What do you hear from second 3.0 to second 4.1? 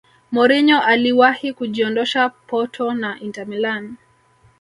inter milan